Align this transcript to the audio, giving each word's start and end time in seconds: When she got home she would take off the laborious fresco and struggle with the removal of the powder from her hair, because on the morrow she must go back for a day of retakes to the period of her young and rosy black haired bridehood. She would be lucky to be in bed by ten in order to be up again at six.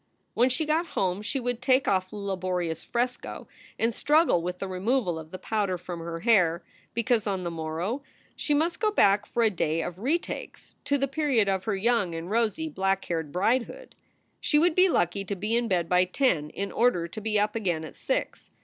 When 0.33 0.49
she 0.49 0.65
got 0.65 0.87
home 0.97 1.21
she 1.21 1.39
would 1.39 1.61
take 1.61 1.87
off 1.87 2.09
the 2.09 2.15
laborious 2.15 2.83
fresco 2.83 3.47
and 3.77 3.93
struggle 3.93 4.41
with 4.41 4.57
the 4.57 4.67
removal 4.67 5.19
of 5.19 5.29
the 5.29 5.37
powder 5.37 5.77
from 5.77 5.99
her 5.99 6.21
hair, 6.21 6.63
because 6.95 7.27
on 7.27 7.43
the 7.43 7.51
morrow 7.51 8.01
she 8.35 8.55
must 8.55 8.79
go 8.79 8.89
back 8.89 9.27
for 9.27 9.43
a 9.43 9.51
day 9.51 9.83
of 9.83 9.99
retakes 9.99 10.75
to 10.85 10.97
the 10.97 11.07
period 11.07 11.47
of 11.47 11.65
her 11.65 11.75
young 11.75 12.15
and 12.15 12.31
rosy 12.31 12.67
black 12.67 13.05
haired 13.05 13.31
bridehood. 13.31 13.93
She 14.39 14.57
would 14.57 14.73
be 14.73 14.89
lucky 14.89 15.23
to 15.23 15.35
be 15.35 15.55
in 15.55 15.67
bed 15.67 15.87
by 15.87 16.05
ten 16.05 16.49
in 16.49 16.71
order 16.71 17.07
to 17.07 17.21
be 17.21 17.39
up 17.39 17.55
again 17.55 17.83
at 17.85 17.95
six. 17.95 18.49